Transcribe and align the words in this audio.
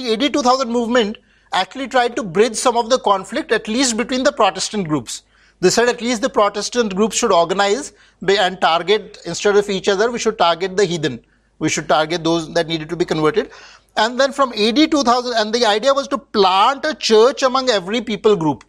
The 0.00 0.12
AD 0.12 0.32
2000 0.32 0.70
movement 0.70 1.18
actually 1.52 1.88
tried 1.88 2.14
to 2.14 2.22
bridge 2.22 2.54
some 2.54 2.76
of 2.76 2.88
the 2.88 3.00
conflict, 3.00 3.50
at 3.50 3.66
least 3.66 3.96
between 3.96 4.22
the 4.22 4.30
Protestant 4.30 4.86
groups. 4.86 5.24
They 5.58 5.70
said 5.70 5.88
at 5.88 6.00
least 6.00 6.22
the 6.22 6.30
Protestant 6.30 6.94
groups 6.94 7.16
should 7.16 7.32
organize 7.32 7.92
and 8.24 8.60
target, 8.60 9.18
instead 9.26 9.56
of 9.56 9.68
each 9.68 9.88
other, 9.88 10.12
we 10.12 10.20
should 10.20 10.38
target 10.38 10.76
the 10.76 10.84
heathen. 10.84 11.18
We 11.58 11.68
should 11.68 11.88
target 11.88 12.22
those 12.22 12.54
that 12.54 12.68
needed 12.68 12.88
to 12.90 12.96
be 12.96 13.04
converted. 13.04 13.50
And 13.96 14.20
then 14.20 14.30
from 14.30 14.52
AD 14.52 14.88
2000, 14.88 15.34
and 15.36 15.52
the 15.52 15.66
idea 15.66 15.92
was 15.92 16.06
to 16.08 16.18
plant 16.18 16.84
a 16.84 16.94
church 16.94 17.42
among 17.42 17.68
every 17.68 18.00
people 18.00 18.36
group. 18.36 18.62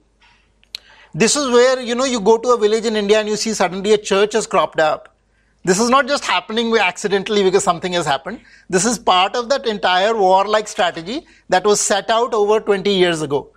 This 1.14 1.36
is 1.36 1.48
where, 1.52 1.80
you 1.80 1.93
know, 1.93 2.05
you 2.05 2.21
go 2.21 2.39
to 2.39 2.54
a 2.54 2.57
village 2.57 2.86
in 2.86 2.96
India 2.96 3.20
and 3.20 3.30
you 3.30 3.36
see 3.36 3.54
suddenly 3.54 3.91
a 3.93 4.00
church 4.00 4.34
has 4.34 4.48
cropped 4.48 4.80
up. 4.80 5.16
This 5.65 5.79
is 5.79 5.89
not 5.89 6.07
just 6.07 6.23
happening 6.23 6.75
accidentally 6.77 7.43
because 7.43 7.65
something 7.65 7.91
has 7.93 8.05
happened. 8.05 8.39
This 8.69 8.85
is 8.85 8.97
part 8.97 9.35
of 9.35 9.49
that 9.49 9.67
entire 9.67 10.15
warlike 10.15 10.69
strategy 10.69 11.25
that 11.49 11.65
was 11.65 11.81
set 11.81 12.09
out 12.09 12.33
over 12.33 12.61
20 12.61 12.89
years 12.89 13.21
ago, 13.21 13.50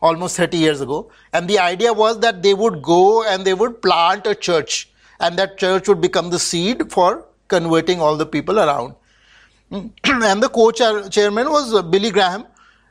almost 0.00 0.36
30 0.36 0.56
years 0.56 0.80
ago. 0.80 1.10
And 1.32 1.48
the 1.50 1.58
idea 1.58 1.92
was 1.92 2.20
that 2.20 2.42
they 2.44 2.54
would 2.54 2.80
go 2.80 3.24
and 3.24 3.44
they 3.44 3.54
would 3.54 3.82
plant 3.82 4.26
a 4.28 4.36
church, 4.36 4.88
and 5.18 5.36
that 5.36 5.58
church 5.58 5.88
would 5.88 6.00
become 6.00 6.30
the 6.30 6.38
seed 6.38 6.92
for 6.92 7.26
converting 7.48 8.00
all 8.00 8.16
the 8.16 8.26
people 8.26 8.60
around. 8.60 8.94
and 9.70 10.42
the 10.42 10.48
co-chairman 10.48 11.50
was 11.50 11.82
Billy 11.82 12.12
Graham. 12.12 12.46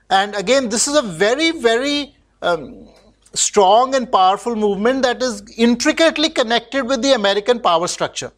And 0.09 0.35
again, 0.35 0.67
this 0.67 0.89
is 0.89 0.95
a 0.97 1.01
very, 1.01 1.51
very 1.51 2.15
um, 2.41 2.89
strong 3.33 3.95
and 3.95 4.11
powerful 4.11 4.55
movement 4.55 5.03
that 5.03 5.23
is 5.23 5.41
intricately 5.57 6.29
connected 6.29 6.83
with 6.83 7.01
the 7.01 7.13
American 7.13 7.61
power 7.61 7.87
structure. 7.87 8.31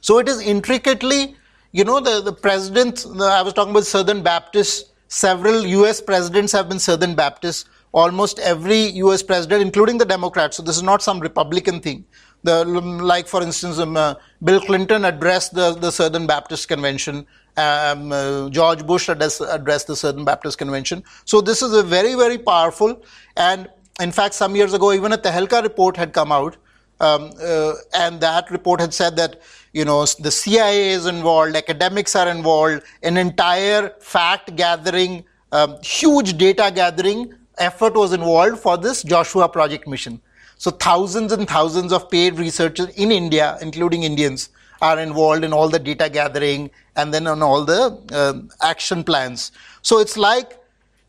So 0.00 0.18
it 0.18 0.28
is 0.28 0.40
intricately, 0.40 1.36
you 1.72 1.84
know, 1.84 2.00
the, 2.00 2.20
the 2.20 2.32
president, 2.32 3.04
the, 3.16 3.24
I 3.24 3.42
was 3.42 3.52
talking 3.52 3.72
about 3.72 3.84
Southern 3.84 4.22
Baptists, 4.22 4.90
several 5.08 5.66
US 5.66 6.00
presidents 6.00 6.52
have 6.52 6.68
been 6.68 6.78
Southern 6.78 7.14
Baptists, 7.14 7.64
almost 7.92 8.38
every 8.38 8.80
US 9.04 9.22
president, 9.22 9.62
including 9.62 9.98
the 9.98 10.04
Democrats. 10.04 10.56
So 10.56 10.62
this 10.62 10.76
is 10.76 10.82
not 10.82 11.02
some 11.02 11.20
Republican 11.20 11.80
thing. 11.80 12.04
The, 12.44 12.64
like, 12.64 13.26
for 13.26 13.42
instance, 13.42 13.78
um, 13.78 13.96
uh, 13.96 14.14
Bill 14.44 14.60
Clinton 14.60 15.04
addressed 15.04 15.54
the, 15.54 15.74
the 15.74 15.90
Southern 15.90 16.26
Baptist 16.26 16.68
Convention. 16.68 17.26
Um, 17.56 18.12
uh, 18.12 18.48
George 18.50 18.86
Bush 18.86 19.08
addressed, 19.08 19.42
addressed 19.48 19.88
the 19.88 19.96
Southern 19.96 20.24
Baptist 20.24 20.58
Convention. 20.58 21.02
So 21.24 21.40
this 21.40 21.62
is 21.62 21.72
a 21.72 21.82
very, 21.82 22.14
very 22.14 22.38
powerful. 22.38 23.02
And 23.36 23.68
in 24.00 24.12
fact, 24.12 24.34
some 24.34 24.54
years 24.54 24.72
ago, 24.72 24.92
even 24.92 25.12
a 25.12 25.18
Tehelka 25.18 25.62
report 25.62 25.96
had 25.96 26.12
come 26.12 26.30
out. 26.30 26.56
Um, 27.00 27.30
uh, 27.40 27.74
and 27.94 28.20
that 28.20 28.50
report 28.50 28.80
had 28.80 28.92
said 28.92 29.16
that 29.16 29.40
you 29.72 29.84
know 29.84 30.04
the 30.04 30.30
CIA 30.30 30.90
is 30.90 31.06
involved, 31.06 31.54
academics 31.54 32.16
are 32.16 32.28
involved, 32.28 32.82
an 33.02 33.16
entire 33.16 33.90
fact 34.00 34.56
gathering, 34.56 35.24
um, 35.52 35.76
huge 35.82 36.36
data 36.36 36.72
gathering 36.74 37.34
effort 37.58 37.94
was 37.94 38.12
involved 38.12 38.58
for 38.58 38.76
this 38.76 39.02
Joshua 39.02 39.48
Project 39.48 39.86
mission. 39.86 40.20
So 40.56 40.70
thousands 40.70 41.32
and 41.32 41.48
thousands 41.48 41.92
of 41.92 42.10
paid 42.10 42.38
researchers 42.38 42.88
in 42.96 43.12
India, 43.12 43.58
including 43.60 44.02
Indians, 44.02 44.50
are 44.80 44.98
involved 44.98 45.44
in 45.44 45.52
all 45.52 45.68
the 45.68 45.78
data 45.78 46.08
gathering 46.08 46.70
and 46.96 47.12
then 47.12 47.26
on 47.26 47.42
all 47.42 47.64
the 47.64 48.00
uh, 48.12 48.66
action 48.66 49.04
plans. 49.04 49.52
So 49.82 49.98
it's 49.98 50.16
like 50.16 50.58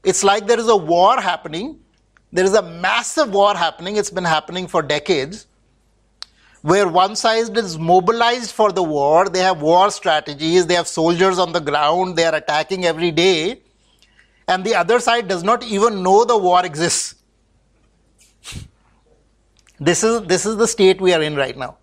it's 0.04 0.24
like 0.24 0.48
there 0.48 0.60
is 0.60 0.68
a 0.68 0.76
war 0.76 1.20
happening. 1.20 1.80
There 2.32 2.46
is 2.46 2.54
a 2.54 2.62
massive 2.62 3.32
war 3.32 3.56
happening. 3.56 3.98
It's 3.98 4.12
been 4.12 4.24
happening 4.24 4.68
for 4.68 4.82
decades. 4.82 5.48
Where 6.62 6.88
one 6.88 7.16
side 7.16 7.58
is 7.58 7.78
mobilized 7.78 8.52
for 8.52 8.72
the 8.72 8.84
war, 8.84 9.30
they 9.30 9.40
have 9.40 9.62
war 9.62 9.90
strategies, 9.92 10.68
they 10.68 10.74
have 10.74 10.88
soldiers 10.88 11.40
on 11.40 11.54
the 11.54 11.62
ground, 11.62 12.18
they 12.18 12.26
are 12.26 12.36
attacking 12.36 12.86
every 12.86 13.12
day, 13.12 13.62
and 14.48 14.66
the 14.66 14.76
other 14.76 15.00
side 15.00 15.28
does 15.28 15.44
not 15.44 15.64
even 15.64 16.04
know 16.04 16.26
the 16.26 16.38
war 16.38 16.66
exists. 16.66 17.16
This 19.80 20.04
is, 20.04 20.22
this 20.24 20.46
is 20.46 20.58
the 20.58 20.68
state 20.68 21.00
we 21.00 21.14
are 21.14 21.22
in 21.22 21.36
right 21.36 21.58
now. 21.58 21.78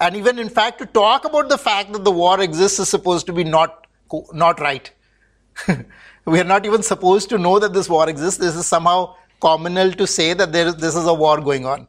And 0.00 0.16
even 0.16 0.38
in 0.38 0.48
fact, 0.48 0.78
to 0.80 0.86
talk 0.86 1.24
about 1.24 1.48
the 1.48 1.56
fact 1.56 1.92
that 1.92 2.04
the 2.04 2.10
war 2.10 2.40
exists 2.40 2.80
is 2.80 2.88
supposed 2.88 3.26
to 3.26 3.32
be 3.32 3.44
not, 3.44 3.86
not 4.32 4.60
right. 4.60 4.90
we 6.24 6.40
are 6.40 6.44
not 6.44 6.66
even 6.66 6.82
supposed 6.82 7.28
to 7.28 7.38
know 7.38 7.58
that 7.60 7.72
this 7.72 7.88
war 7.88 8.08
exists. 8.08 8.40
This 8.40 8.56
is 8.56 8.66
somehow 8.66 9.14
communal 9.40 9.92
to 9.92 10.06
say 10.06 10.34
that 10.34 10.52
there 10.52 10.66
is, 10.66 10.76
this 10.76 10.96
is 10.96 11.06
a 11.06 11.14
war 11.14 11.40
going 11.40 11.64
on. 11.64 11.86